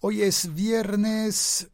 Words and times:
Hoy 0.00 0.22
es 0.22 0.54
viernes, 0.54 1.70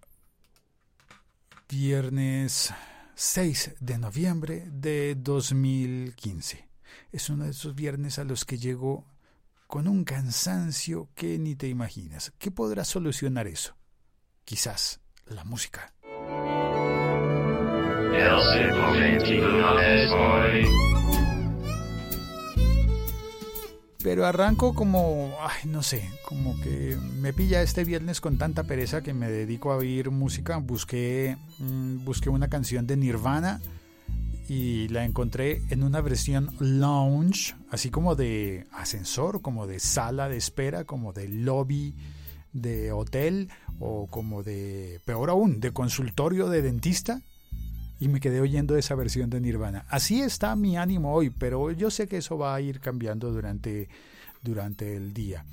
viernes 1.69 2.73
6 3.17 3.75
de 3.81 3.99
noviembre 3.99 4.65
de 4.71 5.17
2015. 5.17 6.69
Es 7.11 7.31
uno 7.31 7.45
de 7.45 7.51
esos 7.51 7.75
viernes 7.75 8.21
a 8.21 8.25
los 8.25 8.45
que 8.45 8.59
llego 8.59 9.05
con 9.67 9.89
un 9.89 10.05
cansancio 10.05 11.09
que 11.17 11.37
ni 11.41 11.57
te 11.57 11.67
imaginas. 11.67 12.33
¿Qué 12.39 12.53
podrá 12.53 12.85
solucionar 12.85 13.49
eso? 13.49 13.77
Quizás 14.45 15.01
la 15.27 15.43
música. 15.43 15.93
Pero 24.03 24.27
arranco 24.27 24.75
como, 24.75 25.33
ay, 25.41 25.69
no 25.71 25.83
sé, 25.83 26.11
como 26.25 26.61
que 26.61 26.99
me 27.21 27.33
pilla 27.33 27.63
este 27.63 27.85
viernes 27.85 28.21
con 28.21 28.37
tanta 28.37 28.65
pereza 28.65 29.03
que 29.03 29.15
me 29.15 29.31
dedico 29.31 29.73
a 29.73 29.77
oír 29.77 30.11
música. 30.11 30.57
Busqué, 30.57 31.37
mm, 31.59 32.05
busqué 32.05 32.29
una 32.29 32.49
canción 32.49 32.87
de 32.87 32.97
Nirvana 32.97 33.61
y 34.49 34.89
la 34.89 35.05
encontré 35.05 35.63
en 35.71 35.85
una 35.85 36.01
versión 36.01 36.51
lounge, 36.59 37.55
así 37.71 37.91
como 37.91 38.17
de 38.17 38.67
ascensor, 38.73 39.41
como 39.41 39.69
de 39.69 39.79
sala 39.79 40.29
de 40.29 40.37
espera, 40.37 40.85
como 40.85 41.13
de 41.13 41.29
lobby 41.29 41.95
de 42.53 42.93
hotel 42.93 43.51
o 43.79 44.09
como 44.09 44.43
de, 44.43 45.01
peor 45.05 45.31
aún, 45.31 45.61
de 45.61 45.73
consultorio 45.73 46.49
de 46.49 46.63
dentista 46.63 47.23
y 48.03 48.09
me 48.09 48.19
quedé 48.19 48.41
oyendo 48.41 48.77
esa 48.77 48.97
versión 48.97 49.31
de 49.31 49.41
Nirvana. 49.41 49.87
Así 49.89 50.23
está 50.23 50.57
mi 50.57 50.77
ánimo 50.77 51.15
hoy, 51.15 51.31
pero 51.31 51.71
yo 51.71 51.89
sé 51.89 52.09
que 52.09 52.17
eso 52.17 52.37
va 52.37 52.53
a 52.53 52.61
ir 52.61 52.81
cambiando 52.81 53.31
durante, 53.31 53.89
durante 54.43 54.97
el 54.97 55.15
día. 55.15 55.45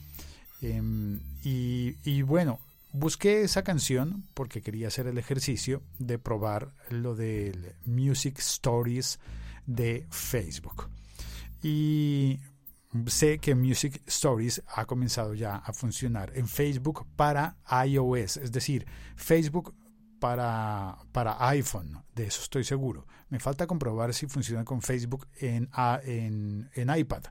Em, 0.60 1.20
y, 1.44 1.98
y, 2.04 2.24
bueno, 2.24 2.60
busqué 2.92 3.44
esa 3.44 3.64
canción 3.64 4.24
porque 4.34 4.64
quería 4.64 4.88
hacer 4.88 5.06
el 5.06 5.20
ejercicio 5.20 5.84
de 6.00 6.18
probar 6.18 6.74
lo 6.90 7.14
del 7.14 7.74
Music 7.86 8.40
Stories 8.40 9.20
de 9.68 10.08
Facebook. 10.10 10.90
Y 11.62 12.40
sé 13.06 13.38
que 13.38 13.54
Music 13.54 14.02
Stories 14.08 14.64
ha 14.74 14.86
comenzado 14.86 15.36
ya 15.36 15.58
a 15.58 15.72
funcionar 15.72 16.32
en 16.36 16.48
Facebook 16.48 17.06
para 17.16 17.58
iOS, 17.86 18.38
es 18.38 18.52
decir, 18.52 18.88
Facebook 19.16 19.76
para, 20.20 20.98
para 21.12 21.48
iPhone, 21.50 22.04
de 22.16 22.26
eso 22.26 22.42
estoy 22.42 22.64
seguro. 22.64 23.08
Me 23.30 23.40
falta 23.40 23.68
comprobar 23.68 24.14
si 24.14 24.28
funciona 24.28 24.66
con 24.66 24.82
Facebook 24.82 25.28
en, 25.40 25.70
en, 26.04 26.70
en 26.74 26.98
iPad. 26.98 27.24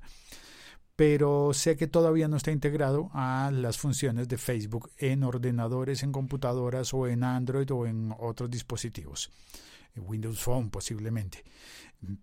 Pero 0.97 1.55
sé 1.55 1.77
que 1.77 1.86
todavía 1.86 2.27
no 2.27 2.36
está 2.36 2.50
integrado 2.50 3.11
a 3.12 3.50
las 3.53 3.78
funciones 3.78 4.27
de 4.28 4.36
Facebook 4.36 4.91
en 4.98 5.22
ordenadores, 5.22 6.03
en 6.03 6.11
computadoras 6.11 6.92
o 6.92 7.06
en 7.06 7.22
Android 7.22 7.70
o 7.72 7.86
en 7.86 8.12
otros 8.19 8.50
dispositivos. 8.50 9.31
Windows 9.97 10.41
Phone 10.41 10.70
posiblemente. 10.70 11.44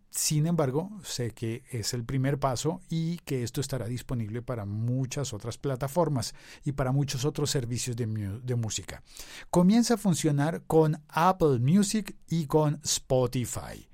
Sin 0.09 0.47
embargo, 0.47 0.89
sé 1.03 1.31
que 1.31 1.63
es 1.69 1.93
el 1.93 2.05
primer 2.05 2.39
paso 2.39 2.81
y 2.89 3.17
que 3.19 3.43
esto 3.43 3.59
estará 3.59 3.87
disponible 3.87 4.41
para 4.41 4.65
muchas 4.65 5.33
otras 5.33 5.57
plataformas 5.57 6.33
y 6.63 6.71
para 6.71 6.93
muchos 6.93 7.25
otros 7.25 7.51
servicios 7.51 7.95
de, 7.97 8.55
música. 8.55 9.03
Comienza 9.49 9.95
a 9.95 9.97
funcionar 9.97 10.63
con 10.65 11.01
Apple 11.09 11.59
Music 11.59 12.15
y 12.29 12.45
con 12.45 12.79
Spotify. 12.83 13.87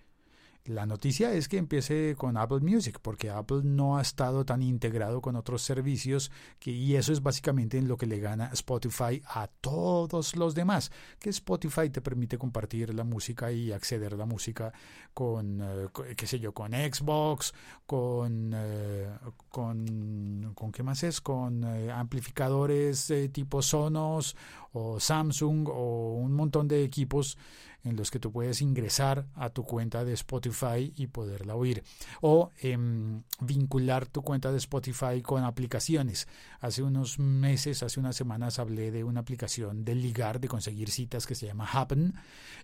La 0.66 0.86
noticia 0.86 1.34
es 1.34 1.48
que 1.48 1.58
empiece 1.58 2.16
con 2.16 2.38
Apple 2.38 2.60
Music, 2.60 3.00
porque 3.02 3.32
Apple 3.32 3.62
no 3.64 3.98
ha 3.98 4.02
estado 4.04 4.46
tan 4.46 4.62
integrado 4.62 5.20
con 5.20 5.36
otros 5.36 5.64
servicios 5.64 6.32
que, 6.60 6.70
y 6.70 6.96
eso 6.96 7.12
es 7.12 7.24
básicamente 7.24 7.80
en 7.80 7.88
lo 7.88 7.98
que 7.98 8.06
le 8.06 8.20
gana 8.20 8.52
Spotify 8.54 9.24
a 9.26 9.48
todos 9.48 10.36
los 10.36 10.54
demás, 10.54 10.92
que 11.20 11.32
Spotify 11.32 11.90
te 11.90 12.02
permite 12.02 12.38
compartir 12.38 12.94
la 12.94 13.04
música 13.04 13.52
y 13.52 13.72
acceder 13.72 14.14
a 14.14 14.18
la 14.18 14.28
música 14.28 14.72
con, 15.16 15.62
eh, 15.62 15.88
qué 16.16 16.28
sé 16.28 16.40
yo, 16.40 16.54
con 16.54 16.74
Xbox, 16.74 17.54
con, 17.88 18.52
eh, 18.54 19.10
con, 19.50 20.54
¿qué 20.72 20.84
más 20.84 21.02
es? 21.02 21.22
Con 21.22 21.64
eh, 21.64 21.92
amplificadores 21.92 23.12
tipo 23.34 23.64
Sonos 23.64 24.36
o 24.74 25.00
Samsung 25.00 25.68
o 25.70 26.16
un 26.16 26.34
montón 26.34 26.68
de 26.68 26.84
equipos 26.84 27.38
en 27.84 27.96
los 27.96 28.12
que 28.12 28.20
tú 28.20 28.32
puedes 28.32 28.62
ingresar 28.62 29.26
a 29.36 29.50
tu 29.50 29.64
cuenta 29.64 30.06
de 30.06 30.14
Spotify 30.14 30.94
y 30.96 31.08
poderla 31.08 31.56
oír. 31.56 31.84
O 32.22 32.52
em, 32.60 33.24
vincular 33.40 34.06
tu 34.06 34.22
cuenta 34.22 34.52
de 34.52 34.58
Spotify 34.58 35.22
con 35.22 35.44
aplicaciones. 35.44 36.28
Hace 36.60 36.84
unos 36.84 37.18
meses, 37.20 37.82
hace 37.84 38.00
unas 38.00 38.16
semanas 38.16 38.60
hablé 38.60 38.92
de 38.92 39.04
una 39.04 39.22
aplicación 39.22 39.84
de 39.84 39.96
ligar, 39.96 40.40
de 40.40 40.48
conseguir 40.48 40.92
citas 40.92 41.26
que 41.26 41.36
se 41.36 41.48
llama 41.48 41.68
Happen. 41.72 42.14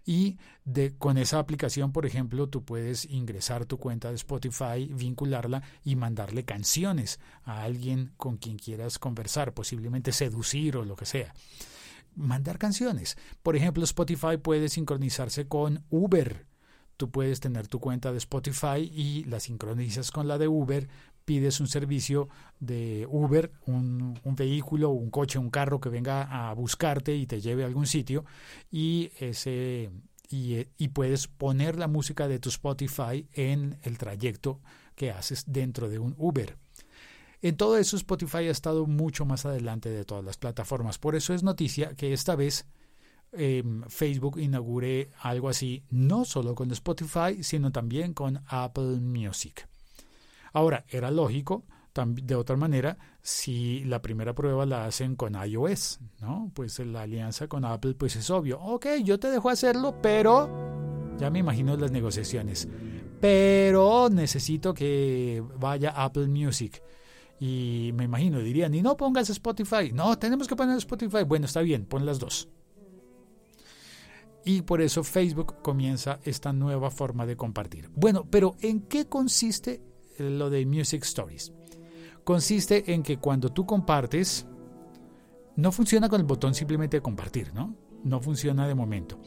Y 0.06 0.38
de, 0.66 0.96
con 0.96 1.18
esa 1.18 1.40
aplicación, 1.40 1.92
por 1.92 2.06
ejemplo, 2.06 2.48
tú 2.48 2.64
puedes 2.64 3.06
ingresar 3.06 3.66
tu 3.66 3.78
cuenta 3.78 4.10
de 4.10 4.16
Spotify, 4.16 4.86
vincularla 4.94 5.64
y 5.84 5.96
mandarle 5.96 6.46
canciones 6.46 7.20
a 7.44 7.64
alguien 7.64 8.12
con 8.18 8.38
quien 8.38 8.58
quieras 8.58 9.00
conversar, 9.00 9.54
posiblemente 9.54 10.12
seducir 10.12 10.78
o 10.78 10.86
lo 10.86 10.96
que 10.96 11.06
sea 11.06 11.34
mandar 12.18 12.58
canciones. 12.58 13.18
Por 13.44 13.56
ejemplo, 13.56 13.84
Spotify 13.84 14.38
puede 14.42 14.70
sincronizarse 14.70 15.48
con 15.48 15.84
Uber. 15.90 16.46
Tú 16.98 17.12
puedes 17.12 17.40
tener 17.40 17.68
tu 17.68 17.80
cuenta 17.80 18.12
de 18.12 18.18
Spotify 18.18 18.80
y 18.92 19.24
la 19.26 19.40
sincronizas 19.40 20.12
con 20.12 20.28
la 20.28 20.38
de 20.40 20.48
Uber, 20.48 20.90
pides 21.26 21.60
un 21.60 21.68
servicio 21.68 22.30
de 22.60 23.06
Uber, 23.10 23.52
un, 23.66 24.20
vehículo, 24.24 24.90
un 24.90 25.12
coche, 25.12 25.38
un 25.38 25.52
carro 25.52 25.80
que 25.80 25.90
venga 25.90 26.50
a 26.50 26.54
buscarte 26.54 27.16
y 27.16 27.28
te 27.28 27.40
lleve 27.42 27.64
a 27.64 27.68
algún 27.68 27.86
sitio 27.86 28.26
y 28.72 29.12
ese 29.20 29.92
y, 30.30 30.66
y 30.78 30.88
puedes 30.88 31.28
poner 31.28 31.78
la 31.78 31.88
música 31.88 32.28
de 32.28 32.40
tu 32.40 32.50
Spotify 32.50 33.28
en 33.34 33.78
el 33.84 33.98
trayecto 33.98 34.62
que 34.96 35.12
haces 35.12 35.44
dentro 35.48 35.90
de 35.90 36.00
un 36.00 36.16
Uber. 36.18 36.58
En 37.42 37.56
todo 37.56 37.78
eso 37.78 37.98
Spotify 37.98 38.48
ha 38.48 38.52
estado 38.52 38.86
mucho 38.88 39.26
más 39.26 39.46
adelante 39.46 39.90
de 39.90 40.06
todas 40.06 40.24
las 40.24 40.38
plataformas. 40.38 40.98
Por 40.98 41.16
eso 41.16 41.34
es 41.34 41.44
noticia 41.44 41.96
que 41.96 42.14
esta 42.14 42.36
vez 42.36 42.66
eh, 43.32 43.64
Facebook 43.88 44.40
inaugure 44.40 45.12
algo 45.22 45.50
así, 45.50 45.84
no 45.90 46.26
solo 46.26 46.56
con 46.56 46.72
Spotify, 46.72 47.44
sino 47.44 47.72
también 47.72 48.14
con 48.14 48.42
Apple 48.48 49.00
Music. 49.00 49.68
Ahora, 50.54 50.86
era 50.90 51.12
lógico 51.12 51.66
de 52.06 52.36
otra 52.36 52.56
manera 52.56 52.98
si 53.22 53.84
la 53.86 54.02
primera 54.02 54.34
prueba 54.36 54.66
la 54.66 54.86
hacen 54.86 55.16
con 55.16 55.34
iOS, 55.36 56.00
¿no? 56.22 56.52
Pues 56.54 56.78
la 56.80 57.02
alianza 57.02 57.48
con 57.48 57.66
Apple 57.66 57.96
pues 57.96 58.16
es 58.16 58.30
obvio. 58.30 58.60
Ok, 58.60 58.88
yo 59.04 59.20
te 59.20 59.32
dejo 59.32 59.50
hacerlo, 59.50 60.00
pero 60.02 61.16
ya 61.18 61.30
me 61.30 61.40
imagino 61.40 61.76
las 61.76 61.92
negociaciones. 61.92 62.68
Pero 63.20 64.10
necesito 64.10 64.74
que 64.74 65.44
vaya 65.58 65.90
Apple 65.90 66.28
Music. 66.28 66.82
Y 67.40 67.92
me 67.94 68.06
imagino, 68.06 68.40
dirían, 68.40 68.74
y 68.74 68.82
no 68.82 68.98
pongas 68.98 69.30
Spotify. 69.30 69.92
No, 69.94 70.18
tenemos 70.18 70.48
que 70.48 70.56
poner 70.56 70.78
Spotify. 70.78 71.24
Bueno, 71.24 71.46
está 71.46 71.62
bien, 71.62 71.86
pon 71.86 72.06
las 72.06 72.20
dos. 72.20 72.50
Y 74.44 74.62
por 74.62 74.82
eso 74.82 75.04
Facebook 75.04 75.62
comienza 75.62 76.20
esta 76.24 76.54
nueva 76.54 76.90
forma 76.90 77.26
de 77.26 77.36
compartir. 77.36 77.90
Bueno, 77.94 78.26
pero 78.30 78.56
¿en 78.62 78.82
qué 78.82 79.08
consiste 79.08 79.82
lo 80.18 80.50
de 80.50 80.66
Music 80.66 81.04
Stories? 81.04 81.52
Consiste 82.24 82.94
en 82.94 83.04
que 83.04 83.18
cuando 83.18 83.50
tú 83.50 83.66
compartes, 83.66 84.48
no 85.56 85.72
funciona 85.72 86.10
con 86.10 86.22
el 86.22 86.28
botón 86.28 86.54
simplemente 86.54 86.98
de 86.98 87.02
compartir, 87.02 87.54
¿no? 87.54 87.76
No 88.04 88.22
funciona 88.22 88.68
de 88.68 88.76
momento. 88.76 89.20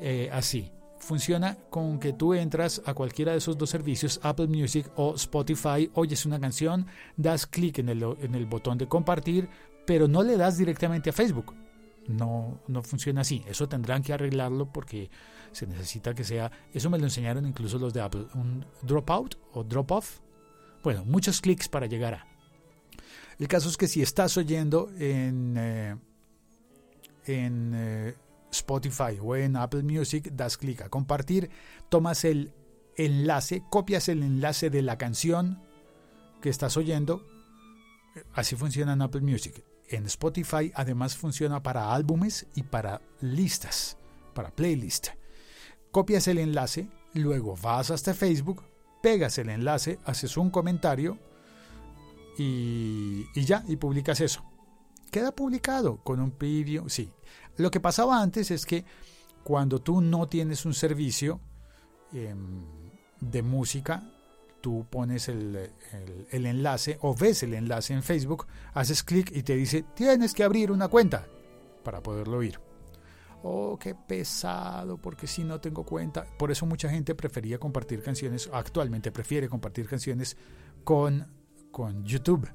Eh, 0.00 0.28
así 0.32 0.70
funciona 1.02 1.58
con 1.68 1.98
que 1.98 2.12
tú 2.12 2.32
entras 2.32 2.80
a 2.86 2.94
cualquiera 2.94 3.32
de 3.32 3.38
esos 3.38 3.58
dos 3.58 3.68
servicios, 3.68 4.20
Apple 4.22 4.46
Music 4.46 4.88
o 4.96 5.14
Spotify, 5.16 5.90
oyes 5.94 6.24
una 6.24 6.40
canción, 6.40 6.86
das 7.16 7.46
clic 7.46 7.78
en 7.78 7.88
el, 7.88 8.02
en 8.20 8.34
el 8.34 8.46
botón 8.46 8.78
de 8.78 8.86
compartir, 8.86 9.48
pero 9.84 10.06
no 10.06 10.22
le 10.22 10.36
das 10.36 10.56
directamente 10.56 11.10
a 11.10 11.12
Facebook. 11.12 11.54
No, 12.06 12.60
no 12.68 12.82
funciona 12.82 13.20
así. 13.20 13.42
Eso 13.46 13.68
tendrán 13.68 14.02
que 14.02 14.12
arreglarlo 14.12 14.72
porque 14.72 15.10
se 15.50 15.66
necesita 15.66 16.14
que 16.14 16.24
sea. 16.24 16.50
Eso 16.72 16.88
me 16.88 16.98
lo 16.98 17.04
enseñaron 17.04 17.46
incluso 17.46 17.78
los 17.78 17.92
de 17.92 18.00
Apple. 18.00 18.26
Un 18.34 18.64
dropout 18.82 19.36
o 19.52 19.64
drop 19.64 19.90
off. 19.90 20.20
Bueno, 20.82 21.04
muchos 21.04 21.40
clics 21.40 21.68
para 21.68 21.86
llegar 21.86 22.14
a. 22.14 22.26
El 23.38 23.48
caso 23.48 23.68
es 23.68 23.76
que 23.76 23.88
si 23.88 24.02
estás 24.02 24.36
oyendo 24.36 24.90
en, 24.98 25.56
eh, 25.58 25.96
en 27.26 27.72
eh, 27.74 28.14
Spotify 28.52 29.18
o 29.20 29.34
en 29.34 29.56
Apple 29.56 29.82
Music, 29.82 30.30
das 30.32 30.56
clic 30.56 30.82
a 30.82 30.88
compartir, 30.88 31.50
tomas 31.88 32.24
el 32.24 32.54
enlace, 32.96 33.62
copias 33.70 34.08
el 34.08 34.22
enlace 34.22 34.70
de 34.70 34.82
la 34.82 34.98
canción 34.98 35.62
que 36.40 36.50
estás 36.50 36.76
oyendo. 36.76 37.26
Así 38.34 38.56
funciona 38.56 38.92
en 38.92 39.02
Apple 39.02 39.22
Music. 39.22 39.64
En 39.88 40.06
Spotify 40.06 40.72
además 40.74 41.16
funciona 41.16 41.62
para 41.62 41.94
álbumes 41.94 42.46
y 42.54 42.62
para 42.62 43.00
listas, 43.20 43.96
para 44.34 44.50
playlist. 44.50 45.08
Copias 45.90 46.28
el 46.28 46.38
enlace, 46.38 46.88
luego 47.14 47.56
vas 47.60 47.90
hasta 47.90 48.14
Facebook, 48.14 48.62
pegas 49.02 49.36
el 49.38 49.50
enlace, 49.50 49.98
haces 50.04 50.36
un 50.36 50.50
comentario 50.50 51.18
y, 52.38 53.24
ya, 53.34 53.64
y 53.68 53.76
publicas 53.76 54.20
eso. 54.20 54.44
queda 55.10 55.32
publicado 55.32 55.98
con 55.98 56.20
un 56.20 56.30
preview. 56.30 56.88
Sí, 56.88 57.12
lo 57.56 57.70
que 57.70 57.80
pasaba 57.80 58.20
antes 58.20 58.50
es 58.50 58.66
que 58.66 58.84
cuando 59.44 59.80
tú 59.80 60.00
no 60.00 60.28
tienes 60.28 60.64
un 60.64 60.74
servicio 60.74 61.40
em, 62.12 62.64
de 63.20 63.42
música, 63.42 64.02
tú 64.60 64.86
pones 64.88 65.28
el, 65.28 65.72
el, 66.30 66.46
enlace 66.46 66.98
o 67.02 67.14
ves 67.14 67.42
el 67.42 67.54
enlace 67.54 67.92
en 67.92 68.02
Facebook, 68.02 68.46
haces 68.74 69.02
clic 69.02 69.30
y 69.34 69.42
te 69.42 69.56
dice, 69.56 69.84
tienes 69.94 70.32
que 70.32 70.44
abrir 70.44 70.70
una 70.70 70.88
cuenta 70.88 71.26
para 71.82 72.02
poderlo 72.02 72.38
oír. 72.38 72.60
Oh, 73.44 73.76
qué 73.76 73.96
pesado, 73.96 74.98
porque 74.98 75.26
si 75.26 75.42
no 75.42 75.60
tengo 75.60 75.84
cuenta. 75.84 76.24
Por 76.38 76.52
eso 76.52 76.64
mucha 76.64 76.88
gente 76.88 77.16
prefería 77.16 77.58
compartir 77.58 78.00
canciones, 78.00 78.48
actualmente 78.52 79.10
prefiere 79.10 79.48
compartir 79.48 79.88
canciones 79.88 80.36
con, 80.84 81.26
con 81.72 82.04
YouTube 82.04 82.48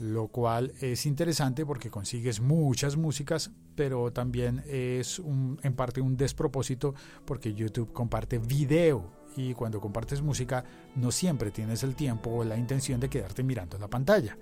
lo 0.00 0.28
cual 0.28 0.72
es 0.80 1.06
interesante 1.06 1.66
porque 1.66 1.90
consigues 1.90 2.40
muchas 2.40 2.96
músicas, 2.96 3.50
pero 3.74 4.12
también 4.12 4.64
es 4.66 5.18
un, 5.18 5.60
en 5.62 5.74
parte 5.74 6.00
un 6.00 6.16
despropósito 6.16 6.94
porque 7.24 7.54
YouTube 7.54 7.92
comparte 7.92 8.38
video 8.38 9.12
y 9.36 9.54
cuando 9.54 9.80
compartes 9.80 10.22
música 10.22 10.64
no 10.96 11.10
siempre 11.10 11.50
tienes 11.50 11.82
el 11.82 11.94
tiempo 11.94 12.30
o 12.30 12.44
la 12.44 12.56
intención 12.56 12.98
de 12.98 13.08
quedarte 13.08 13.42
mirando 13.42 13.78
la 13.78 13.88
pantalla. 13.88 14.36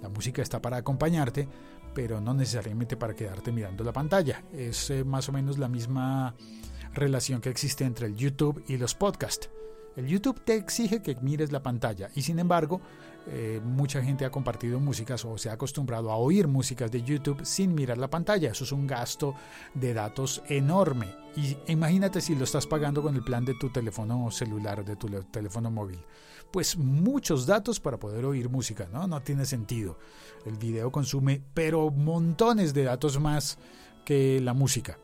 La 0.00 0.08
música 0.08 0.42
está 0.42 0.62
para 0.62 0.78
acompañarte, 0.78 1.46
pero 1.94 2.20
no 2.20 2.32
necesariamente 2.32 2.96
para 2.96 3.14
quedarte 3.14 3.52
mirando 3.52 3.84
la 3.84 3.92
pantalla. 3.92 4.44
Es 4.52 4.90
eh, 4.90 5.04
más 5.04 5.28
o 5.28 5.32
menos 5.32 5.58
la 5.58 5.68
misma 5.68 6.34
relación 6.94 7.40
que 7.40 7.50
existe 7.50 7.84
entre 7.84 8.06
el 8.06 8.16
YouTube 8.16 8.64
y 8.68 8.76
los 8.78 8.94
podcasts. 8.94 9.50
El 9.96 10.06
YouTube 10.06 10.40
te 10.44 10.54
exige 10.54 11.02
que 11.02 11.16
mires 11.16 11.52
la 11.52 11.62
pantalla 11.62 12.10
y 12.14 12.22
sin 12.22 12.38
embargo 12.38 12.80
eh, 13.26 13.60
mucha 13.62 14.02
gente 14.02 14.24
ha 14.24 14.30
compartido 14.30 14.80
músicas 14.80 15.24
o 15.24 15.36
se 15.36 15.50
ha 15.50 15.52
acostumbrado 15.52 16.10
a 16.10 16.16
oír 16.16 16.48
músicas 16.48 16.90
de 16.90 17.02
YouTube 17.02 17.44
sin 17.44 17.74
mirar 17.74 17.98
la 17.98 18.08
pantalla. 18.08 18.50
Eso 18.50 18.64
es 18.64 18.72
un 18.72 18.86
gasto 18.86 19.34
de 19.74 19.92
datos 19.92 20.42
enorme. 20.48 21.14
Y 21.36 21.56
imagínate 21.68 22.20
si 22.20 22.34
lo 22.34 22.44
estás 22.44 22.66
pagando 22.66 23.02
con 23.02 23.14
el 23.14 23.22
plan 23.22 23.44
de 23.44 23.54
tu 23.54 23.70
teléfono 23.70 24.30
celular, 24.30 24.84
de 24.84 24.96
tu 24.96 25.08
teléfono 25.24 25.70
móvil. 25.70 26.00
Pues 26.50 26.76
muchos 26.76 27.46
datos 27.46 27.78
para 27.78 27.98
poder 27.98 28.24
oír 28.24 28.48
música, 28.48 28.88
¿no? 28.92 29.06
No 29.06 29.22
tiene 29.22 29.44
sentido. 29.44 29.98
El 30.44 30.56
video 30.56 30.90
consume, 30.90 31.42
pero 31.54 31.90
montones 31.90 32.74
de 32.74 32.84
datos 32.84 33.20
más 33.20 33.58
que 34.04 34.40
la 34.40 34.54
música. 34.54 34.98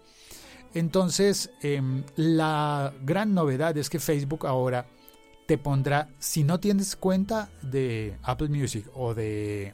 Entonces, 0.76 1.50
em, 1.62 2.04
la 2.16 2.92
gran 3.02 3.32
novedad 3.32 3.74
es 3.78 3.88
que 3.88 3.98
Facebook 3.98 4.46
ahora 4.46 4.86
te 5.46 5.56
pondrá, 5.56 6.10
si 6.18 6.44
no 6.44 6.60
tienes 6.60 6.96
cuenta 6.96 7.48
de 7.62 8.18
Apple 8.22 8.50
Music 8.50 8.86
o 8.92 9.14
de, 9.14 9.72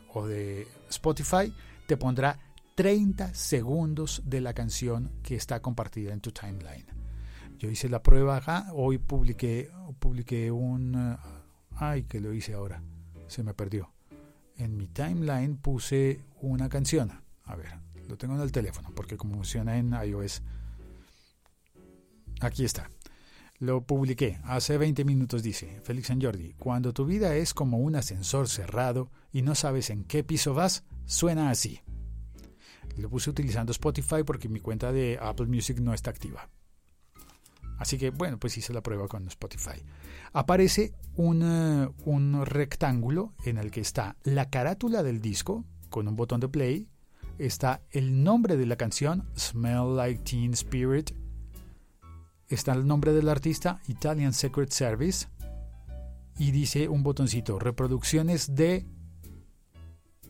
Spotify, 0.88 1.52
te 1.88 1.96
pondrá 1.96 2.38
30 2.76 3.34
segundos 3.34 4.22
de 4.24 4.40
la 4.40 4.54
canción 4.54 5.10
que 5.24 5.34
está 5.34 5.60
compartida 5.60 6.12
en 6.12 6.20
tu 6.20 6.30
timeline. 6.30 6.86
Yo 7.58 7.68
hice 7.68 7.88
la 7.88 8.00
prueba 8.00 8.36
acá, 8.36 8.68
hoy 8.72 8.98
publiqué, 8.98 9.72
publiqué 9.98 10.52
un... 10.52 10.94
Uh, 10.94 11.16
ay, 11.78 12.04
que 12.04 12.20
lo 12.20 12.32
hice 12.32 12.54
ahora, 12.54 12.80
se 13.26 13.42
me 13.42 13.54
perdió. 13.54 13.90
En 14.56 14.76
mi 14.76 14.86
timeline 14.86 15.56
puse 15.56 16.20
una 16.40 16.68
canción. 16.68 17.10
A 17.42 17.56
ver, 17.56 17.74
lo 18.06 18.16
tengo 18.16 18.36
en 18.36 18.40
el 18.42 18.52
teléfono, 18.52 18.92
porque 18.94 19.16
como 19.16 19.34
funciona 19.34 19.78
en 19.78 19.94
iOS. 19.94 20.42
Aquí 22.42 22.64
está. 22.64 22.90
Lo 23.60 23.86
publiqué 23.86 24.40
hace 24.42 24.76
20 24.76 25.04
minutos, 25.04 25.44
dice 25.44 25.80
Félix 25.84 26.08
San 26.08 26.20
Jordi. 26.20 26.54
Cuando 26.54 26.92
tu 26.92 27.06
vida 27.06 27.36
es 27.36 27.54
como 27.54 27.78
un 27.78 27.94
ascensor 27.94 28.48
cerrado 28.48 29.12
y 29.32 29.42
no 29.42 29.54
sabes 29.54 29.90
en 29.90 30.02
qué 30.02 30.24
piso 30.24 30.52
vas, 30.52 30.82
suena 31.04 31.50
así. 31.50 31.80
Lo 32.96 33.08
puse 33.08 33.30
utilizando 33.30 33.70
Spotify 33.70 34.24
porque 34.26 34.48
mi 34.48 34.58
cuenta 34.58 34.90
de 34.90 35.18
Apple 35.22 35.46
Music 35.46 35.78
no 35.78 35.94
está 35.94 36.10
activa. 36.10 36.48
Así 37.78 37.96
que 37.96 38.10
bueno, 38.10 38.38
pues 38.38 38.58
hice 38.58 38.72
la 38.72 38.82
prueba 38.82 39.06
con 39.06 39.24
Spotify. 39.28 39.80
Aparece 40.32 40.94
un, 41.14 41.42
eh, 41.44 41.88
un 42.04 42.44
rectángulo 42.44 43.34
en 43.44 43.58
el 43.58 43.70
que 43.70 43.80
está 43.80 44.16
la 44.24 44.50
carátula 44.50 45.04
del 45.04 45.20
disco 45.20 45.64
con 45.90 46.08
un 46.08 46.16
botón 46.16 46.40
de 46.40 46.48
play. 46.48 46.88
Está 47.38 47.82
el 47.92 48.24
nombre 48.24 48.56
de 48.56 48.66
la 48.66 48.76
canción, 48.76 49.28
Smell 49.36 49.94
Like 49.96 50.22
Teen 50.22 50.52
Spirit, 50.54 51.12
está 52.54 52.72
el 52.72 52.86
nombre 52.86 53.12
del 53.12 53.28
artista, 53.28 53.80
Italian 53.88 54.32
Secret 54.32 54.70
Service, 54.70 55.26
y 56.38 56.50
dice 56.50 56.88
un 56.88 57.02
botoncito, 57.02 57.58
reproducciones 57.58 58.54
de, 58.54 58.86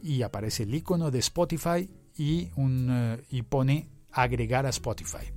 y 0.03 0.23
aparece 0.23 0.65
el 0.65 0.75
icono 0.75 1.11
de 1.11 1.21
Spotify 1.21 1.89
y, 2.17 2.51
un, 2.57 2.89
eh, 2.91 3.25
y 3.31 3.43
pone 3.43 3.89
agregar 4.11 4.67
a 4.67 4.71
Spotify. 4.71 5.33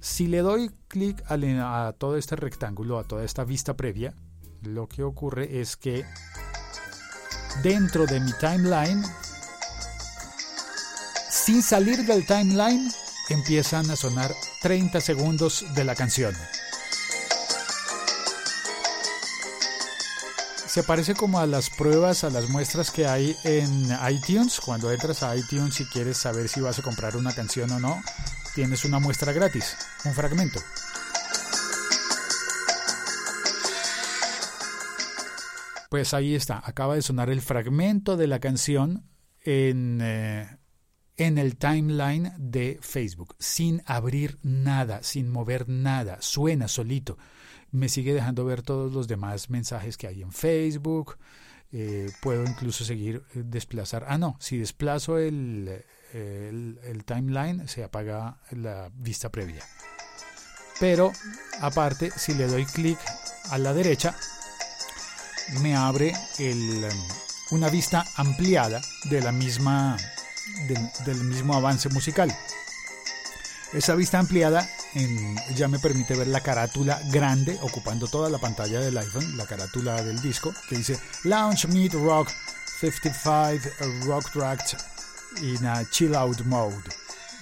Si 0.00 0.26
le 0.26 0.38
doy 0.38 0.70
clic 0.88 1.22
a, 1.28 1.94
todo 1.98 2.16
este 2.16 2.34
rectángulo, 2.34 2.98
a 2.98 3.04
toda 3.04 3.24
esta 3.24 3.44
vista 3.44 3.76
previa, 3.76 4.14
lo 4.62 4.88
que 4.88 5.02
ocurre 5.02 5.60
es 5.60 5.76
que 5.76 6.04
dentro 7.62 8.06
de 8.06 8.20
mi 8.20 8.32
timeline, 8.40 9.02
sin 11.28 11.62
salir 11.62 12.06
del 12.06 12.26
timeline, 12.26 12.90
empiezan 13.28 13.90
a 13.90 13.96
sonar 13.96 14.32
30 14.60 15.00
segundos 15.00 15.64
de 15.74 15.84
la 15.84 15.94
canción. 15.94 16.34
Se 20.66 20.82
parece 20.82 21.14
como 21.14 21.40
a 21.40 21.46
las 21.46 21.70
pruebas, 21.70 22.24
a 22.24 22.30
las 22.30 22.48
muestras 22.48 22.90
que 22.90 23.06
hay 23.06 23.34
en 23.44 23.88
iTunes. 24.08 24.60
Cuando 24.60 24.92
entras 24.92 25.22
a 25.22 25.34
iTunes 25.34 25.80
y 25.80 25.86
quieres 25.86 26.18
saber 26.18 26.48
si 26.48 26.60
vas 26.60 26.78
a 26.78 26.82
comprar 26.82 27.16
una 27.16 27.34
canción 27.34 27.70
o 27.72 27.80
no, 27.80 28.00
tienes 28.54 28.84
una 28.84 29.00
muestra 29.00 29.32
gratis, 29.32 29.76
un 30.04 30.14
fragmento. 30.14 30.60
Pues 35.88 36.14
ahí 36.14 36.36
está, 36.36 36.62
acaba 36.64 36.94
de 36.94 37.02
sonar 37.02 37.30
el 37.30 37.42
fragmento 37.42 38.16
de 38.16 38.28
la 38.28 38.38
canción 38.38 39.08
en, 39.42 39.98
eh, 40.02 40.56
en 41.20 41.36
el 41.36 41.56
timeline 41.56 42.32
de 42.38 42.78
Facebook, 42.80 43.36
sin 43.38 43.82
abrir 43.84 44.38
nada, 44.42 45.02
sin 45.02 45.28
mover 45.28 45.68
nada, 45.68 46.16
suena 46.20 46.66
solito. 46.66 47.18
Me 47.72 47.90
sigue 47.90 48.14
dejando 48.14 48.46
ver 48.46 48.62
todos 48.62 48.90
los 48.90 49.06
demás 49.06 49.50
mensajes 49.50 49.98
que 49.98 50.06
hay 50.06 50.22
en 50.22 50.32
Facebook. 50.32 51.18
Eh, 51.72 52.10
puedo 52.22 52.42
incluso 52.44 52.84
seguir 52.84 53.22
eh, 53.34 53.42
desplazar. 53.44 54.06
Ah, 54.08 54.16
no, 54.16 54.38
si 54.40 54.56
desplazo 54.56 55.18
el, 55.18 55.84
el, 56.14 57.04
timeline 57.04 57.68
se 57.68 57.84
apaga 57.84 58.38
la 58.52 58.90
vista 58.94 59.30
previa. 59.30 59.62
Pero 60.80 61.12
aparte, 61.60 62.10
si 62.16 62.32
le 62.32 62.46
doy 62.46 62.64
clic 62.64 62.98
a 63.50 63.58
la 63.58 63.74
derecha, 63.74 64.16
me 65.62 65.76
abre 65.76 66.14
el, 66.38 66.86
una 67.50 67.68
vista 67.68 68.06
ampliada 68.16 68.80
de 69.10 69.20
la 69.20 69.32
misma 69.32 69.98
del, 71.04 71.24
mismo 71.24 71.54
avance 71.54 71.88
musical. 71.88 72.34
Esa 73.72 73.94
vista 73.94 74.18
ampliada 74.18 74.68
ya 75.54 75.68
me 75.68 75.78
permite 75.78 76.16
ver 76.16 76.26
la 76.26 76.40
carátula 76.40 77.00
grande 77.12 77.56
ocupando 77.62 78.08
toda 78.08 78.28
la 78.28 78.38
pantalla 78.38 78.80
del 78.80 78.98
iPhone, 78.98 79.36
la 79.36 79.46
carátula 79.46 80.02
del 80.02 80.20
disco, 80.20 80.52
que 80.68 80.76
dice 80.76 80.98
Launch 81.24 81.66
Meet 81.66 81.94
Rock 81.94 82.28
55 82.80 84.06
Rock 84.06 84.32
Track 84.32 84.76
in 85.42 85.64
a 85.66 85.88
Chill 85.90 86.14
Out 86.14 86.40
Mode. 86.42 86.90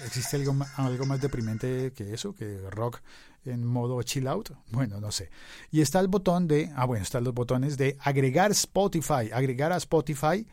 ¿Existe 0.04 0.36
algo, 0.36 0.56
algo 0.76 1.06
más 1.06 1.20
deprimente 1.20 1.92
que 1.96 2.12
eso? 2.12 2.34
¿Que 2.34 2.58
rock 2.70 3.00
en 3.44 3.64
modo 3.64 4.02
chill 4.02 4.28
out? 4.28 4.50
Bueno, 4.70 5.00
no 5.00 5.10
sé. 5.10 5.30
Y 5.70 5.80
está 5.80 6.00
el 6.00 6.08
botón 6.08 6.46
de, 6.46 6.70
ah 6.76 6.84
bueno, 6.84 7.02
están 7.02 7.24
los 7.24 7.34
botones 7.34 7.76
de 7.76 7.96
agregar 8.00 8.50
Spotify, 8.52 9.30
agregar 9.32 9.72
a 9.72 9.76
Spotify 9.76 10.46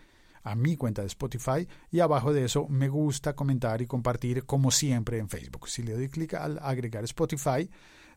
a 0.45 0.53
mi 0.53 0.77
cuenta 0.77 1.01
de 1.01 1.07
Spotify 1.07 1.67
y 1.91 1.99
abajo 1.99 2.31
de 2.31 2.45
eso 2.45 2.67
me 2.69 2.87
gusta 2.87 3.33
comentar 3.33 3.81
y 3.81 3.87
compartir 3.87 4.45
como 4.45 4.69
siempre 4.69 5.17
en 5.17 5.27
Facebook. 5.27 5.67
Si 5.67 5.81
le 5.81 5.93
doy 5.93 6.07
clic 6.07 6.35
al 6.35 6.59
agregar 6.61 7.03
Spotify, 7.03 7.67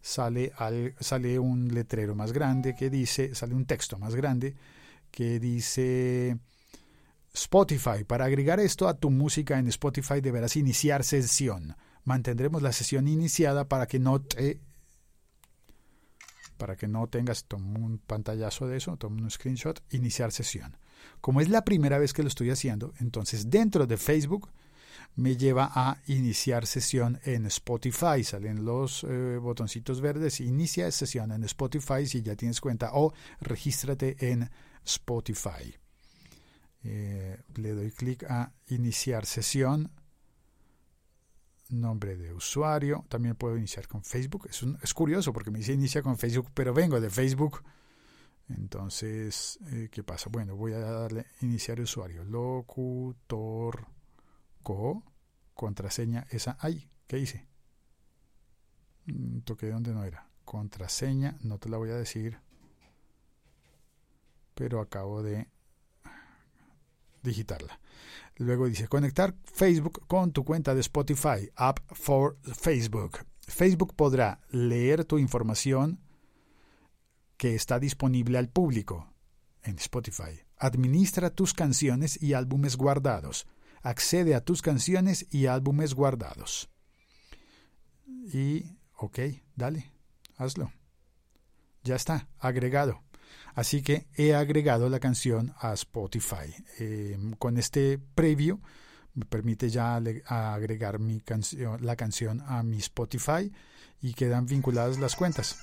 sale, 0.03 0.53
al, 0.57 0.95
sale 1.01 1.39
un 1.39 1.69
letrero 1.69 2.15
más 2.15 2.33
grande 2.33 2.75
que 2.75 2.91
dice, 2.91 3.35
sale 3.35 3.55
un 3.55 3.65
texto 3.65 3.99
más 3.99 4.15
grande 4.15 4.55
que 5.11 5.41
dice 5.41 6.39
Spotify. 7.33 8.05
Para 8.07 8.27
agregar 8.27 8.61
esto 8.61 8.89
a 8.89 8.95
tu 8.95 9.09
música 9.11 9.59
en 9.59 9.67
Spotify 9.69 10.21
deberás 10.21 10.55
iniciar 10.57 11.05
sesión. 11.05 11.77
Mantendremos 12.05 12.61
la 12.61 12.73
sesión 12.73 13.09
iniciada 13.09 13.69
para 13.69 13.87
que 13.87 13.99
no 13.99 14.21
te 14.21 14.61
para 16.59 16.77
que 16.77 16.89
no 16.89 17.07
tengas, 17.07 17.45
toma 17.45 17.79
un 17.79 17.99
pantallazo 17.99 18.67
de 18.67 18.77
eso, 18.77 18.97
toma 18.99 19.23
un 19.23 19.31
screenshot, 19.31 19.81
iniciar 19.93 20.31
sesión. 20.33 20.77
Como 21.21 21.41
es 21.41 21.49
la 21.49 21.65
primera 21.65 21.99
vez 21.99 22.13
que 22.13 22.23
lo 22.23 22.29
estoy 22.29 22.51
haciendo, 22.51 22.95
entonces 23.01 23.51
dentro 23.51 23.87
de 23.87 23.97
Facebook 23.97 24.51
me 25.17 25.37
lleva 25.37 25.71
a 25.75 26.01
iniciar 26.07 26.67
sesión 26.67 27.21
en 27.25 27.47
Spotify. 27.47 28.23
Salen 28.23 28.65
los 28.65 29.05
eh, 29.05 29.39
botoncitos 29.39 30.01
verdes, 30.01 30.41
inicia 30.41 30.91
sesión 30.93 31.33
en 31.33 31.43
Spotify 31.45 32.07
si 32.07 32.23
ya 32.23 32.37
tienes 32.37 32.61
cuenta 32.61 32.91
o 32.93 33.13
regístrate 33.41 34.17
en 34.31 34.49
Spotify. 34.85 35.75
Eh, 36.85 37.37
le 37.57 37.73
doy 37.73 37.91
clic 37.91 38.25
a 38.31 38.53
iniciar 38.69 39.27
sesión. 39.27 39.91
Nombre 41.69 42.17
de 42.17 42.33
usuario. 42.33 43.05
También 43.09 43.35
puedo 43.35 43.57
iniciar 43.57 43.89
con 43.89 44.05
Facebook. 44.05 44.47
Es, 44.49 44.65
es 44.83 44.95
curioso 44.95 45.33
porque 45.33 45.51
me 45.51 45.59
dice 45.59 45.73
inicia 45.73 46.01
con 46.01 46.17
Facebook, 46.17 46.51
pero 46.55 46.73
vengo 46.73 47.01
de 47.01 47.11
Facebook. 47.11 47.63
Entonces, 48.49 49.59
eh, 49.73 49.89
¿qué 49.91 50.03
pasa? 50.03 50.31
Bueno, 50.31 50.57
voy 50.57 50.73
a 50.73 50.79
darle 50.79 51.27
iniciar 51.43 51.81
usuario. 51.81 52.25
Locutor 52.25 53.87
co 54.63 55.03
contraseña 55.55 56.27
esa. 56.31 56.57
Ay, 56.61 56.91
¿qué 57.07 57.19
hice? 57.19 57.47
Mm, 59.07 59.41
toqué 59.41 59.71
donde 59.71 59.93
no 59.93 60.05
era. 60.05 60.31
Contraseña, 60.45 61.37
no 61.43 61.59
te 61.59 61.69
la 61.69 61.77
voy 61.77 61.91
a 61.91 61.97
decir. 61.97 62.39
Pero 64.55 64.81
acabo 64.81 65.23
de 65.23 65.49
digitarla. 67.23 67.81
Luego 68.37 68.67
dice 68.67 68.89
conectar 68.89 69.35
Facebook 69.45 70.07
con 70.07 70.33
tu 70.33 70.45
cuenta 70.45 70.75
de 70.75 70.81
Spotify, 70.81 71.51
App 71.57 71.81
for 71.93 72.39
Facebook. 72.43 73.19
Facebook 73.41 73.95
podrá 73.95 74.41
leer 74.51 75.05
tu 75.05 75.19
información 75.19 76.01
que 77.39 77.55
está 77.55 77.79
disponible 77.79 78.37
al 78.37 78.51
público 78.51 79.15
en 79.63 79.79
Spotify. 79.79 80.43
Administra 80.59 81.31
tus 81.31 81.55
canciones 81.55 82.21
y 82.21 82.35
álbumes 82.35 82.77
guardados. 82.77 83.47
Accede 83.81 84.35
a 84.35 84.45
tus 84.45 84.61
canciones 84.61 85.27
y 85.31 85.47
álbumes 85.47 85.95
guardados. 85.95 86.69
Y, 88.33 88.77
ok, 88.97 89.21
dale, 89.55 89.91
hazlo. 90.37 90.73
Ya 91.85 91.95
está, 91.95 92.29
agregado. 92.39 93.03
Así 93.55 93.83
que 93.83 94.09
he 94.17 94.35
agregado 94.35 94.89
la 94.89 94.99
canción 94.99 95.55
a 95.61 95.73
Spotify. 95.75 96.53
Em, 96.79 97.33
con 97.35 97.57
este 97.57 97.99
previo 97.99 98.61
me 99.15 99.25
permite 99.25 99.71
ya 99.71 99.97
agregar 99.97 100.99
la 101.81 101.97
canción 101.97 102.43
a 102.47 102.63
mi 102.63 102.79
Spotify 102.79 103.53
y 104.01 104.15
quedan 104.15 104.47
vinculadas 104.47 104.99
las 104.99 105.17
cuentas. 105.17 105.57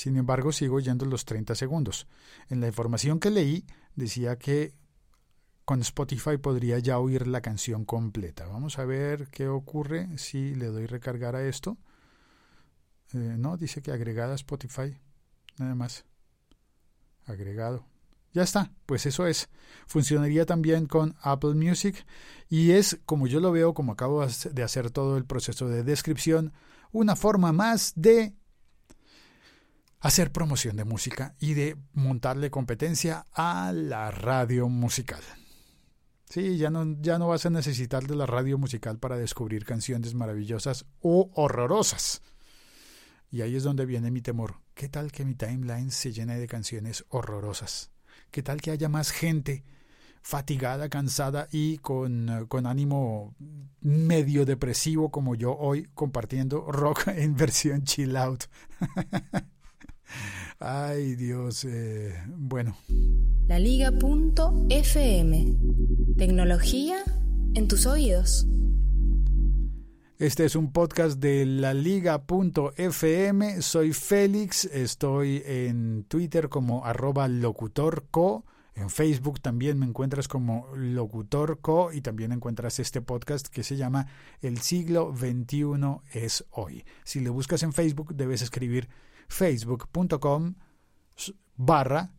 Sin 0.00 0.16
embargo, 0.16 0.50
sigo 0.50 0.80
yendo 0.80 1.04
los 1.04 1.26
30 1.26 1.54
segundos. 1.54 2.06
En 2.48 2.62
la 2.62 2.68
información 2.68 3.20
que 3.20 3.28
leí 3.28 3.66
decía 3.94 4.38
que 4.38 4.72
con 5.66 5.82
Spotify 5.82 6.38
podría 6.38 6.78
ya 6.78 6.98
oír 6.98 7.26
la 7.26 7.42
canción 7.42 7.84
completa. 7.84 8.46
Vamos 8.46 8.78
a 8.78 8.86
ver 8.86 9.28
qué 9.30 9.48
ocurre 9.48 10.16
si 10.16 10.54
le 10.54 10.68
doy 10.68 10.86
recargar 10.86 11.36
a 11.36 11.46
esto. 11.46 11.76
Eh, 13.12 13.36
no, 13.36 13.58
dice 13.58 13.82
que 13.82 13.92
agregada 13.92 14.32
a 14.32 14.36
Spotify. 14.36 14.96
Nada 15.58 15.74
más. 15.74 16.06
Agregado. 17.26 17.84
Ya 18.32 18.42
está, 18.42 18.72
pues 18.86 19.04
eso 19.04 19.26
es. 19.26 19.50
Funcionaría 19.86 20.46
también 20.46 20.86
con 20.86 21.14
Apple 21.20 21.56
Music 21.56 22.06
y 22.48 22.70
es, 22.70 22.98
como 23.04 23.26
yo 23.26 23.40
lo 23.40 23.52
veo, 23.52 23.74
como 23.74 23.92
acabo 23.92 24.26
de 24.26 24.62
hacer 24.62 24.90
todo 24.90 25.18
el 25.18 25.26
proceso 25.26 25.68
de 25.68 25.84
descripción, 25.84 26.54
una 26.90 27.16
forma 27.16 27.52
más 27.52 27.92
de 27.96 28.39
hacer 30.00 30.32
promoción 30.32 30.76
de 30.76 30.84
música 30.84 31.34
y 31.38 31.54
de 31.54 31.76
montarle 31.92 32.50
competencia 32.50 33.26
a 33.32 33.72
la 33.72 34.10
radio 34.10 34.68
musical. 34.68 35.22
Sí, 36.28 36.56
ya 36.56 36.70
no, 36.70 36.96
ya 37.00 37.18
no 37.18 37.28
vas 37.28 37.44
a 37.46 37.50
necesitar 37.50 38.06
de 38.06 38.16
la 38.16 38.24
radio 38.24 38.56
musical 38.56 38.98
para 38.98 39.16
descubrir 39.16 39.64
canciones 39.64 40.14
maravillosas 40.14 40.86
o 41.00 41.30
horrorosas. 41.34 42.22
Y 43.30 43.42
ahí 43.42 43.56
es 43.56 43.62
donde 43.62 43.84
viene 43.84 44.10
mi 44.10 44.22
temor. 44.22 44.60
¿Qué 44.74 44.88
tal 44.88 45.12
que 45.12 45.24
mi 45.24 45.34
timeline 45.34 45.90
se 45.90 46.12
llene 46.12 46.38
de 46.38 46.46
canciones 46.46 47.04
horrorosas? 47.08 47.90
¿Qué 48.30 48.42
tal 48.42 48.60
que 48.60 48.70
haya 48.70 48.88
más 48.88 49.10
gente 49.10 49.64
fatigada, 50.22 50.88
cansada 50.88 51.48
y 51.50 51.78
con, 51.78 52.46
con 52.48 52.66
ánimo 52.66 53.34
medio 53.80 54.44
depresivo 54.44 55.10
como 55.10 55.34
yo 55.34 55.56
hoy 55.56 55.88
compartiendo 55.94 56.70
rock 56.70 57.08
en 57.08 57.36
versión 57.36 57.82
chill 57.82 58.16
out? 58.16 58.44
Ay, 60.58 61.14
Dios. 61.16 61.64
Eh, 61.64 62.14
bueno. 62.28 62.76
La 63.46 63.58
Liga.fm. 63.58 63.96
Tecnología 66.16 66.98
en 67.54 67.68
tus 67.68 67.86
oídos. 67.86 68.46
Este 70.18 70.44
es 70.44 70.54
un 70.54 70.70
podcast 70.70 71.18
de 71.18 71.46
la 71.46 71.72
Liga.fm. 71.72 73.62
Soy 73.62 73.92
Félix. 73.94 74.66
Estoy 74.66 75.42
en 75.46 76.04
Twitter 76.04 76.50
como 76.50 76.84
arroba 76.84 77.26
locutorco. 77.26 78.44
En 78.74 78.90
Facebook 78.90 79.40
también 79.40 79.78
me 79.78 79.86
encuentras 79.86 80.28
como 80.28 80.68
locutorco 80.74 81.92
y 81.92 82.02
también 82.02 82.32
encuentras 82.32 82.78
este 82.78 83.00
podcast 83.00 83.48
que 83.48 83.62
se 83.62 83.76
llama 83.76 84.06
El 84.42 84.58
siglo 84.58 85.14
XXI 85.16 86.00
es 86.12 86.44
hoy. 86.50 86.84
Si 87.04 87.20
le 87.20 87.30
buscas 87.30 87.62
en 87.62 87.72
Facebook 87.72 88.14
debes 88.14 88.42
escribir 88.42 88.88
facebook.com 89.30 90.54
barra 91.56 92.12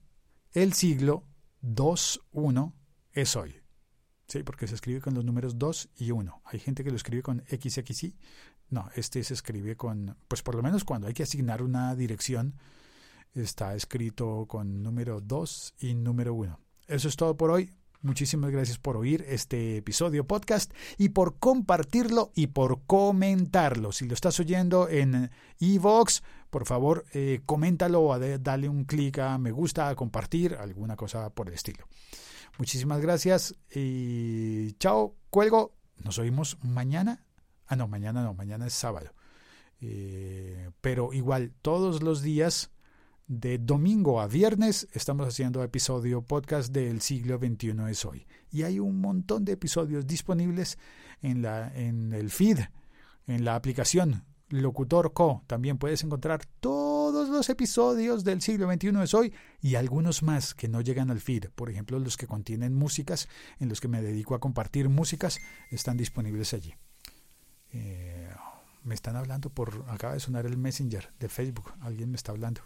el 0.53 0.73
siglo 0.73 1.27
21 1.61 2.73
es 3.11 3.35
hoy. 3.35 3.55
Sí, 4.27 4.43
porque 4.43 4.65
se 4.65 4.75
escribe 4.75 5.01
con 5.01 5.13
los 5.13 5.25
números 5.25 5.59
2 5.59 5.89
y 5.97 6.11
1. 6.11 6.41
Hay 6.45 6.59
gente 6.59 6.83
que 6.83 6.89
lo 6.89 6.95
escribe 6.95 7.21
con 7.21 7.43
XXI. 7.49 8.15
No, 8.69 8.89
este 8.95 9.23
se 9.23 9.33
escribe 9.33 9.75
con, 9.75 10.17
pues 10.29 10.41
por 10.41 10.55
lo 10.55 10.63
menos 10.63 10.85
cuando 10.85 11.07
hay 11.07 11.13
que 11.13 11.23
asignar 11.23 11.61
una 11.61 11.93
dirección, 11.95 12.55
está 13.33 13.75
escrito 13.75 14.45
con 14.47 14.81
número 14.81 15.19
2 15.19 15.75
y 15.79 15.93
número 15.93 16.33
1. 16.33 16.59
Eso 16.87 17.09
es 17.09 17.15
todo 17.17 17.35
por 17.35 17.51
hoy. 17.51 17.73
Muchísimas 18.03 18.49
gracias 18.49 18.79
por 18.79 18.97
oír 18.97 19.23
este 19.27 19.77
episodio 19.77 20.25
podcast 20.25 20.73
y 20.97 21.09
por 21.09 21.37
compartirlo 21.37 22.31
y 22.33 22.47
por 22.47 22.81
comentarlo. 22.87 23.91
Si 23.91 24.07
lo 24.07 24.15
estás 24.15 24.39
oyendo 24.39 24.89
en 24.89 25.29
Evox, 25.59 26.23
por 26.49 26.65
favor, 26.65 27.05
eh, 27.13 27.41
coméntalo 27.45 28.17
dale 28.39 28.67
un 28.67 28.85
clic 28.85 29.19
a 29.19 29.37
me 29.37 29.51
gusta, 29.51 29.87
a 29.87 29.95
compartir, 29.95 30.55
alguna 30.55 30.95
cosa 30.95 31.29
por 31.29 31.47
el 31.47 31.53
estilo. 31.53 31.85
Muchísimas 32.57 33.01
gracias 33.01 33.55
y 33.69 34.71
chao, 34.79 35.15
cuelgo. 35.29 35.75
Nos 36.03 36.17
oímos 36.17 36.57
mañana. 36.63 37.27
Ah, 37.67 37.75
no, 37.75 37.87
mañana 37.87 38.23
no, 38.23 38.33
mañana 38.33 38.65
es 38.65 38.73
sábado. 38.73 39.13
Eh, 39.79 40.71
pero 40.81 41.13
igual, 41.13 41.53
todos 41.61 42.01
los 42.01 42.23
días 42.23 42.71
de 43.31 43.57
domingo 43.59 44.19
a 44.19 44.27
viernes 44.27 44.89
estamos 44.91 45.25
haciendo 45.25 45.63
episodio 45.63 46.21
podcast 46.21 46.73
del 46.73 46.99
siglo 46.99 47.37
XXI 47.37 47.73
es 47.89 48.03
hoy. 48.03 48.27
Y 48.51 48.63
hay 48.63 48.77
un 48.77 48.99
montón 48.99 49.45
de 49.45 49.53
episodios 49.53 50.05
disponibles 50.05 50.77
en, 51.21 51.41
la, 51.41 51.71
en 51.73 52.11
el 52.11 52.29
feed, 52.29 52.59
en 53.27 53.45
la 53.45 53.55
aplicación 53.55 54.25
Locutor 54.49 55.13
Co. 55.13 55.43
También 55.47 55.77
puedes 55.77 56.03
encontrar 56.03 56.45
todos 56.59 57.29
los 57.29 57.49
episodios 57.49 58.25
del 58.25 58.41
siglo 58.41 58.69
XXI 58.69 59.01
es 59.01 59.13
hoy 59.13 59.33
y 59.61 59.75
algunos 59.75 60.23
más 60.23 60.53
que 60.53 60.67
no 60.67 60.81
llegan 60.81 61.09
al 61.09 61.21
feed. 61.21 61.51
Por 61.55 61.69
ejemplo, 61.69 61.99
los 61.99 62.17
que 62.17 62.27
contienen 62.27 62.75
músicas, 62.75 63.29
en 63.61 63.69
los 63.69 63.79
que 63.79 63.87
me 63.87 64.01
dedico 64.01 64.35
a 64.35 64.41
compartir 64.41 64.89
músicas, 64.89 65.39
están 65.69 65.95
disponibles 65.95 66.53
allí. 66.53 66.73
Eh, 67.71 68.29
me 68.83 68.93
están 68.93 69.15
hablando 69.15 69.49
por... 69.49 69.85
Acaba 69.87 70.15
de 70.15 70.19
sonar 70.19 70.45
el 70.45 70.57
Messenger 70.57 71.13
de 71.17 71.29
Facebook. 71.29 71.71
Alguien 71.79 72.09
me 72.11 72.17
está 72.17 72.33
hablando. 72.33 72.61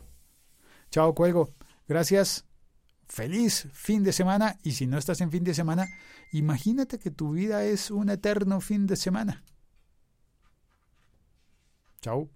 Chao, 0.91 1.13
cuelgo. 1.13 1.49
Gracias. 1.87 2.45
Feliz 3.07 3.67
fin 3.73 4.03
de 4.03 4.13
semana. 4.13 4.57
Y 4.63 4.71
si 4.71 4.87
no 4.87 4.97
estás 4.97 5.21
en 5.21 5.31
fin 5.31 5.43
de 5.43 5.53
semana, 5.53 5.87
imagínate 6.31 6.99
que 6.99 7.11
tu 7.11 7.31
vida 7.31 7.63
es 7.63 7.91
un 7.91 8.09
eterno 8.09 8.61
fin 8.61 8.87
de 8.87 8.95
semana. 8.95 9.43
Chao. 12.01 12.29